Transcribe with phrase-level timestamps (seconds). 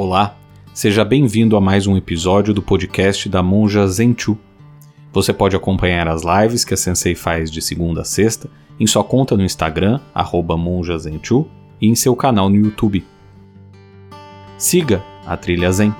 [0.00, 0.36] Olá,
[0.72, 4.38] seja bem-vindo a mais um episódio do podcast da Monja Zenchu.
[5.12, 8.48] Você pode acompanhar as lives que a Sensei faz de segunda a sexta
[8.78, 9.98] em sua conta no Instagram,
[10.56, 11.48] monjazenchu,
[11.80, 13.04] e em seu canal no YouTube.
[14.56, 15.92] Siga a Trilha Zen.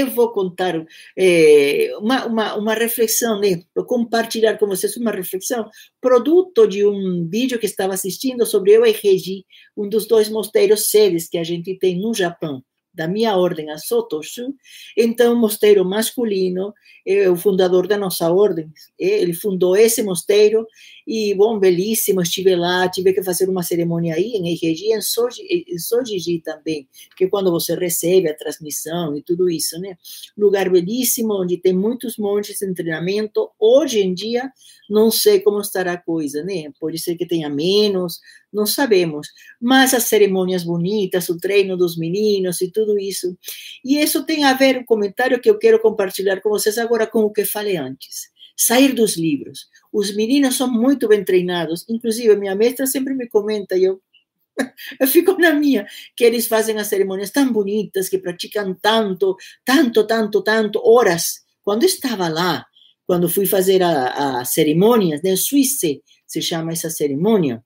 [0.00, 0.74] Eu vou contar
[1.16, 3.62] é, uma, uma, uma, reflexão, né?
[3.74, 5.68] Vou compartilhar com vocês uma reflexão,
[6.00, 9.44] produto de um vídeo que estava assistindo sobre eu e Regi,
[9.76, 12.62] um dos dois mosteiros sedes que a gente tem no Japão
[13.00, 14.54] da minha ordem, a Sotoshu,
[14.94, 16.74] então mosteiro masculino,
[17.06, 20.66] é o fundador da nossa ordem, ele fundou esse mosteiro
[21.06, 25.42] e, bom, belíssimo, estive lá, tive que fazer uma cerimônia aí em Eiji, em Soji,
[25.50, 26.86] em Sojiji também,
[27.16, 29.96] que é quando você recebe a transmissão e tudo isso, né?
[30.36, 34.52] Lugar belíssimo, onde tem muitos montes de treinamento, hoje em dia,
[34.90, 36.70] não sei como estará a coisa, né?
[36.78, 38.20] Pode ser que tenha menos,
[38.52, 39.28] não sabemos,
[39.60, 43.36] mas as cerimônias bonitas, o treino dos meninos e tudo isso.
[43.84, 47.20] E isso tem a ver, um comentário que eu quero compartilhar com vocês agora com
[47.20, 48.30] o que falei antes.
[48.56, 49.68] Sair dos livros.
[49.92, 54.00] Os meninos são muito bem treinados, inclusive minha mestra sempre me comenta, e eu
[55.00, 60.06] eu fico na minha, que eles fazem as cerimônias tão bonitas, que praticam tanto, tanto,
[60.06, 61.40] tanto, tanto, horas.
[61.62, 62.66] Quando estava lá,
[63.06, 65.88] quando fui fazer a, a cerimônia, né, Suíça
[66.26, 67.62] se chama essa cerimônia,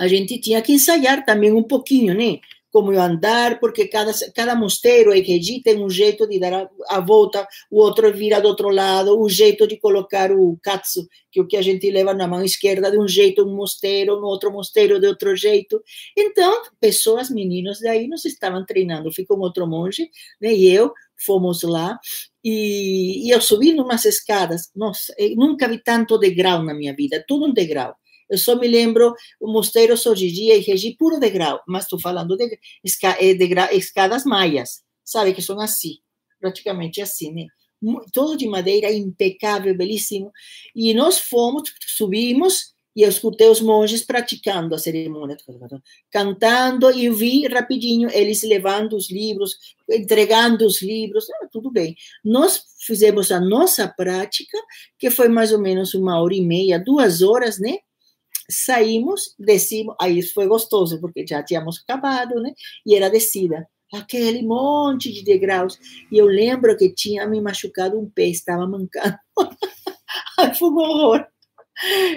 [0.00, 2.40] a gente tinha que ensaiar também um pouquinho, né?
[2.72, 7.00] Como eu andar, porque cada, cada mosteiro EQG tem um jeito de dar a, a,
[7.00, 11.42] volta, o outro vira do outro lado, o jeito de colocar o katsu, que é
[11.42, 14.50] o que a gente leva na mão esquerda de um jeito, um mosteiro, no outro
[14.52, 15.82] mosteiro de outro jeito.
[16.16, 19.12] Então, pessoas, meninos daí, nos estavam treinando.
[19.12, 20.08] Fui com outro monge,
[20.40, 20.54] né?
[20.54, 20.92] E eu
[21.26, 21.98] fomos lá
[22.42, 24.70] e, e eu subi umas escadas.
[24.74, 27.94] Nossa, nunca vi tanto degrau na minha vida, tudo um degrau.
[28.30, 32.44] Eu só me lembro o Mosteiro Sojiji e Regi puro degrau, mas estou falando de,
[32.44, 35.96] eh, de, de escadas maias, sabe, que são assim,
[36.38, 37.46] praticamente assim, né?
[38.12, 40.30] Todo de madeira, impecável, belíssimo.
[40.76, 45.36] E nós fomos, subimos, e eu escutei os monges praticando a cerimônia,
[46.10, 49.56] cantando, e vi rapidinho eles levando os livros,
[49.88, 51.96] entregando os livros, ah, tudo bem.
[52.24, 54.58] Nós fizemos a nossa prática,
[54.98, 57.78] que foi mais ou menos uma hora e meia, duas horas, né?
[58.50, 62.52] Saímos, descimos, aí foi gostoso, porque já tínhamos acabado, né?
[62.86, 65.78] E era descida, aquele monte de degraus.
[66.10, 69.16] E eu lembro que tinha me machucado um pé, estava mancando.
[70.58, 71.26] foi um horror.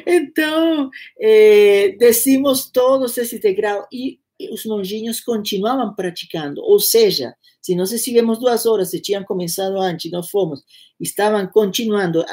[0.05, 0.89] Então,
[1.19, 4.19] eh, descimos todos esses degraus e
[4.51, 10.11] os monjinhos continuavam praticando, ou seja, se nós estivemos duas horas, se tinham começado antes,
[10.11, 10.61] nós fomos,
[10.99, 12.25] estavam continuando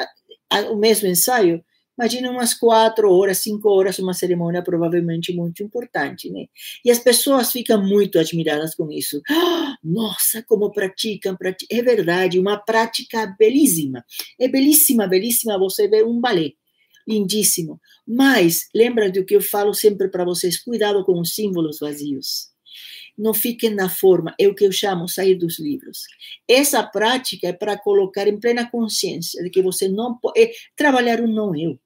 [0.70, 1.64] o mesmo ensaio,
[1.98, 6.46] Imagina umas quatro horas, cinco horas, uma cerimônia provavelmente muito importante, né?
[6.84, 9.20] E as pessoas ficam muito admiradas com isso.
[9.30, 11.78] Oh, nossa, como praticam, praticam.
[11.78, 14.04] É verdade, uma prática belíssima.
[14.38, 16.52] É belíssima, belíssima você ver um balé.
[17.06, 17.80] Lindíssimo.
[18.06, 22.50] Mas, lembra do que eu falo sempre para vocês, cuidado com os símbolos vazios
[23.20, 26.04] não fiquem na forma, é o que eu chamo sair dos livros.
[26.48, 31.20] Essa prática é para colocar em plena consciência de que você não pode é trabalhar
[31.20, 31.78] o não eu.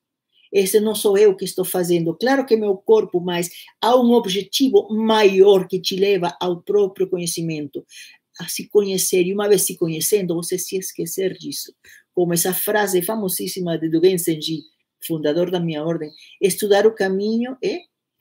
[0.52, 2.14] Esse não sou eu que estou fazendo.
[2.14, 3.50] Claro que é meu corpo, mas
[3.80, 7.84] há um objetivo maior que te leva ao próprio conhecimento,
[8.38, 9.26] a se conhecer.
[9.26, 11.74] E uma vez se conhecendo, você se esquecer disso.
[12.14, 14.60] Como essa frase famosíssima de Dogen Senji,
[15.04, 17.80] fundador da minha ordem, estudar o caminho é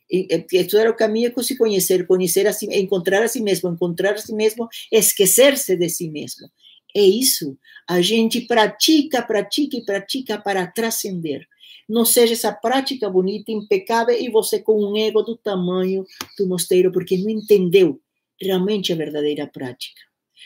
[0.09, 4.18] estudar o caminho é se conhecer, conhecer a si, encontrar a si mesmo, encontrar a
[4.18, 6.47] si mesmo, esquecer-se de si mesmo.
[6.96, 7.58] É isso.
[7.90, 11.47] A gente pratica, pratica e pratica para transcender
[11.88, 16.06] não seja essa prática bonita, impecável, e você com um ego do tamanho
[16.38, 18.00] do mosteiro, porque não entendeu
[18.42, 20.02] realmente a verdadeira prática.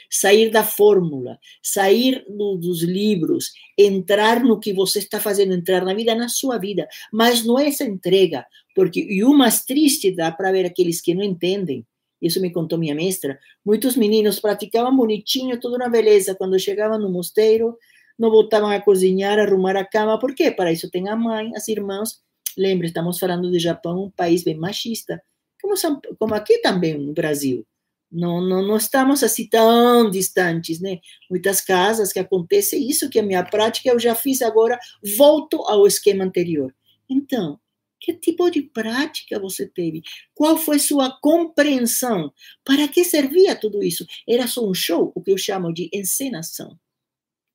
[0.10, 5.94] Sair da fórmula, sair do, dos livros, entrar no que você está fazendo, entrar na
[5.94, 6.88] vida, na sua vida.
[7.12, 8.46] Mas não é essa entrega,
[8.76, 11.86] porque, e o mais triste dá para ver aqueles que não entendem,
[12.22, 17.12] isso me contou minha mestra, muitos meninos praticavam bonitinho, tudo na beleza, quando chegavam no
[17.12, 17.78] mosteiro,
[18.18, 20.50] não voltavam a cozinhar, a arrumar a cama, por quê?
[20.50, 22.20] Para isso tem a mãe, as irmãs.
[22.58, 25.22] Lembre, estamos falando de Japão, um país bem machista,
[25.62, 25.76] como,
[26.18, 27.66] como aqui também no Brasil.
[28.12, 31.00] Não, não, não estamos assim tão distantes, né?
[31.30, 34.80] Muitas casas que acontece isso, que a minha prática eu já fiz agora,
[35.18, 36.74] volto ao esquema anterior.
[37.10, 37.60] Então,
[38.00, 40.02] que tipo de prática você teve?
[40.34, 42.32] Qual foi sua compreensão?
[42.64, 44.06] Para que servia tudo isso?
[44.28, 46.80] Era só um show, o que eu chamo de encenação.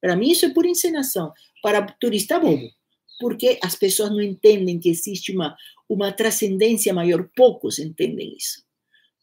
[0.01, 1.33] Para mim, isso é pura encenação.
[1.63, 2.69] Para turista bobo.
[3.21, 5.57] Porque as pessoas não entendem que existe uma,
[5.89, 8.65] uma transcendência maior, poucos entendem isso.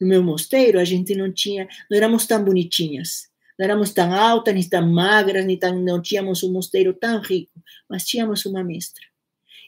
[0.00, 4.54] No meu mosteiro, a gente não tinha, não éramos tão bonitinhas, não éramos tão altas,
[4.54, 7.52] nem tão magras, nem tão, não tínhamos um mosteiro tão rico,
[7.88, 9.04] mas tínhamos uma mestra.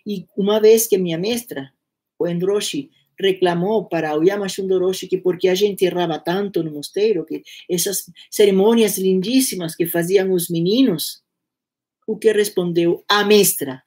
[0.06, 1.70] E uma vez que minha mestra,
[2.18, 2.90] o Endroshi,
[3.20, 8.10] reclamou para o Yamashun Orochi que porque a gente errava tanto no mosteiro, que essas
[8.30, 11.22] cerimônias lindíssimas que faziam os meninos,
[12.06, 13.82] o que respondeu a mestra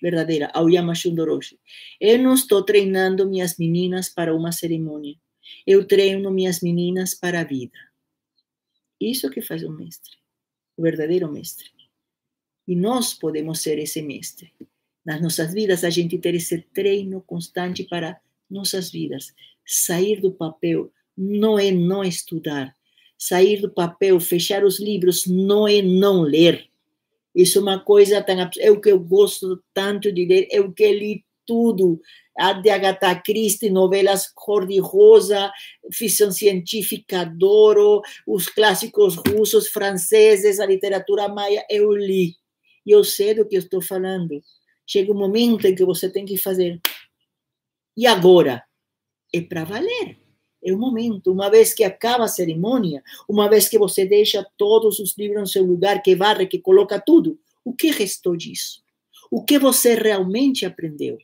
[0.00, 1.58] verdadeira, ao Yamashun Orochi,
[2.00, 5.16] eu não estou treinando minhas meninas para uma cerimônia,
[5.66, 7.78] eu treino minhas meninas para a vida.
[9.00, 10.16] Isso que faz o mestre,
[10.76, 11.70] o verdadeiro mestre.
[12.66, 14.52] E nós podemos ser esse mestre.
[15.04, 19.32] Nas nossas vidas, a gente ter esse treino constante para nossas vidas.
[19.64, 22.76] Sair do papel não é não estudar.
[23.16, 26.68] Sair do papel, fechar os livros, não é não ler.
[27.34, 28.36] Isso é uma coisa tão.
[28.58, 32.00] É o que eu gosto tanto de ler, é o que li tudo.
[32.62, 35.50] De Agatha Christie, novelas cor-de-rosa,
[35.92, 42.36] ficção científica, adoro, os clássicos russos, franceses, a literatura maia, eu li.
[42.86, 44.40] E eu sei do que eu estou falando.
[44.86, 46.80] Chega um momento em que você tem que fazer
[47.98, 48.62] e agora?
[49.34, 50.20] É para valer.
[50.64, 51.32] É o momento.
[51.32, 55.46] Uma vez que acaba a cerimônia, uma vez que você deixa todos os livros no
[55.48, 58.84] seu lugar, que varre, que coloca tudo, o que restou disso?
[59.28, 61.18] O que você realmente aprendeu?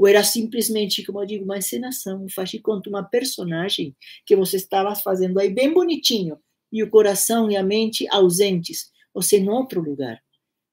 [0.00, 3.94] Ou era simplesmente, como eu digo, uma encenação, faz de conta, uma personagem
[4.24, 6.38] que você estava fazendo aí bem bonitinho,
[6.72, 10.18] e o coração e a mente ausentes, você em outro lugar.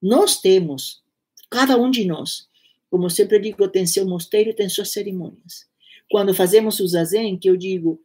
[0.01, 1.03] Nós temos,
[1.51, 2.47] cada um de nós,
[2.89, 5.65] como sempre digo, tem seu mosteiro, tem suas cerimônias.
[6.09, 8.01] Quando fazemos o zazen, que eu digo,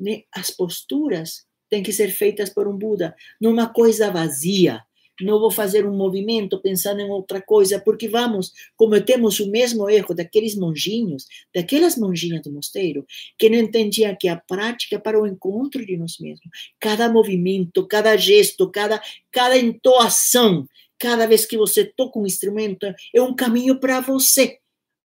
[0.00, 4.82] né, as posturas têm que ser feitas por um Buda, numa coisa vazia.
[5.20, 10.14] Não vou fazer um movimento pensando em outra coisa, porque vamos, cometemos o mesmo erro
[10.14, 13.06] daqueles monjinhos, daquelas monjinhas do mosteiro,
[13.38, 16.48] que não entendiam que a prática é para o encontro de nós mesmos.
[16.80, 19.00] Cada movimento, cada gesto, cada,
[19.30, 20.66] cada entoação
[21.02, 24.60] Cada vez que você toca um instrumento, é um caminho para você.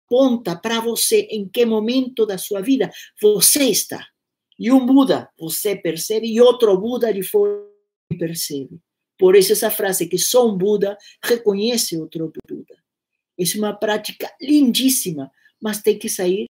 [0.07, 2.89] Ponta para você em que momento da sua vida
[3.21, 4.07] você está.
[4.57, 7.61] E um Buda você percebe, e outro Buda de fora
[8.17, 8.79] percebe.
[9.21, 12.75] Por isso, essa frase que só um Buda reconhece outro Buda.
[13.39, 15.29] É uma prática lindíssima,
[15.61, 16.47] mas tem que sair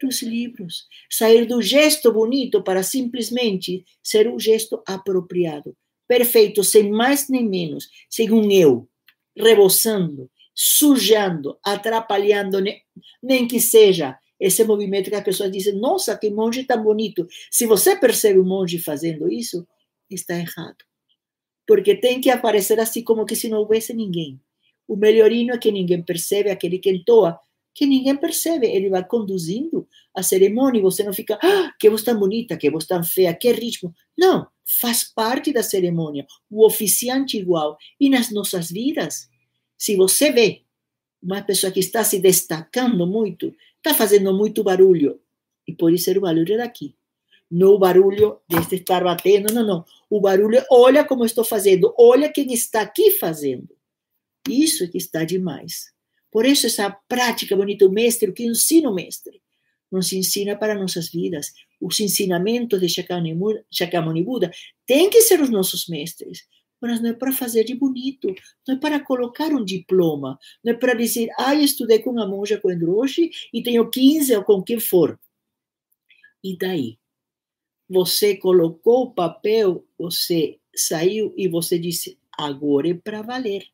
[0.00, 5.76] dos livros, sair do gesto bonito para simplesmente ser um gesto apropriado
[6.06, 8.88] perfeito, sem mais nem menos, sem um eu,
[9.36, 12.62] reboçando, sujando, atrapalhando,
[13.20, 17.26] nem que seja esse movimento que as pessoas dizem, nossa, que monge tão bonito.
[17.50, 19.66] Se você percebe um monge fazendo isso,
[20.08, 20.84] está errado.
[21.72, 24.38] Porque tem que aparecer assim como que se não houvesse ninguém.
[24.86, 27.40] O melhorino é que ninguém percebe, aquele que entoa,
[27.74, 28.66] que ninguém percebe.
[28.66, 32.70] Ele vai conduzindo a cerimônia e você não fica, ah, que voz tão bonita, que
[32.70, 33.94] voz tão feia, que ritmo.
[34.18, 34.46] Não,
[34.82, 37.78] faz parte da cerimônia, o oficiante igual.
[37.98, 39.30] E nas nossas vidas,
[39.78, 40.64] se você vê
[41.22, 45.18] uma pessoa que está se destacando muito, está fazendo muito barulho,
[45.66, 46.94] e pode ser o barulho daqui.
[47.54, 49.84] Não o barulho de estar batendo, não, não.
[50.08, 53.68] O barulho, olha como estou fazendo, olha quem está aqui fazendo.
[54.48, 55.92] Isso é que está demais.
[56.30, 59.42] Por isso, essa prática bonita, o mestre, o que ensina o mestre,
[59.90, 61.52] nos ensina para nossas vidas.
[61.78, 64.50] Os ensinamentos de Shakyamuni Buda
[64.86, 66.46] têm que ser os nossos mestres,
[66.80, 68.34] mas não é para fazer de bonito,
[68.66, 72.58] não é para colocar um diploma, não é para dizer, ah, estudei com a monja
[72.58, 75.20] Koendroshi e tenho 15 ou com quem for.
[76.42, 77.01] E daí?
[77.92, 83.64] Você colocou o papel, você saiu e você disse, agora é para valer.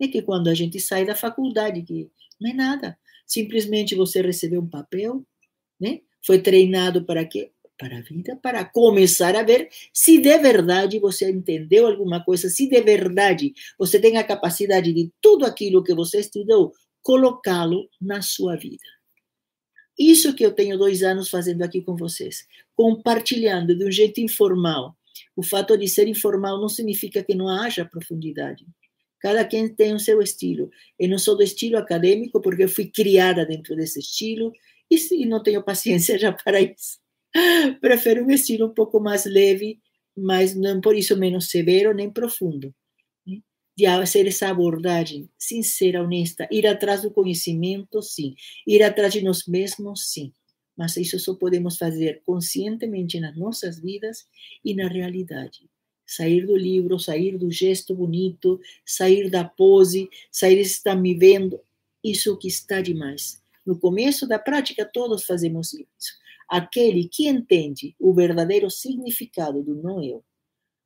[0.00, 4.60] É que quando a gente sai da faculdade, que não é nada, simplesmente você recebeu
[4.60, 5.24] um papel,
[5.80, 6.00] né?
[6.26, 7.52] Foi treinado para quê?
[7.78, 12.68] Para a vida, para começar a ver se de verdade você entendeu alguma coisa, se
[12.68, 18.56] de verdade você tem a capacidade de tudo aquilo que você estudou, colocá-lo na sua
[18.56, 18.97] vida.
[19.98, 24.96] Isso que eu tenho dois anos fazendo aqui com vocês, compartilhando de um jeito informal.
[25.34, 28.64] O fato de ser informal não significa que não haja profundidade.
[29.20, 30.70] Cada quem tem o seu estilo.
[30.98, 34.52] Eu não sou do estilo acadêmico porque eu fui criada dentro desse estilo
[34.90, 36.98] e, não tenho paciência já para isso.
[37.80, 39.80] Prefiro um estilo um pouco mais leve,
[40.16, 42.72] mas não por isso menos severo nem profundo.
[43.78, 48.34] De fazer essa abordagem sincera, honesta, ir atrás do conhecimento, sim.
[48.66, 50.32] Ir atrás de nós mesmos, sim.
[50.76, 54.26] Mas isso só podemos fazer conscientemente nas nossas vidas
[54.64, 55.70] e na realidade.
[56.04, 61.60] Sair do livro, sair do gesto bonito, sair da pose, sair estar me vendo,
[62.02, 63.40] Isso que está demais.
[63.64, 66.18] No começo da prática, todos fazemos isso.
[66.48, 70.24] Aquele que entende o verdadeiro significado do não eu,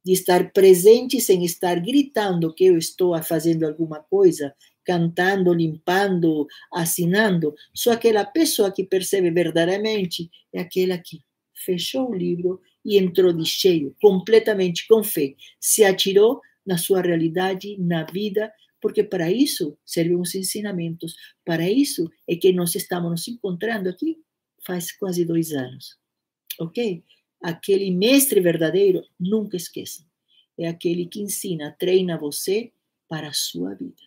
[0.04, 4.54] de estar presente sem estar gritando que eu estou fazendo alguma coisa,
[4.84, 7.54] cantando, limpando, assinando.
[7.74, 11.20] Só aquela pessoa que percebe verdadeiramente é aquela que
[11.54, 17.76] fechou o livro e entrou de cheio, completamente com fé, se atirou na sua realidade,
[17.78, 23.28] na vida, porque para isso servem os ensinamentos, para isso é que nós estamos nos
[23.28, 24.18] encontrando aqui
[24.64, 25.96] faz quase dois anos,
[26.58, 27.04] ok?
[27.42, 30.04] Aquele mestre verdadeiro, nunca esqueça,
[30.56, 32.72] é aquele que ensina, treina você
[33.08, 34.00] para a sua vida.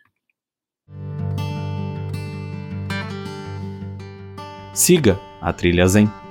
[4.74, 6.25] Siga a Trilha Zen.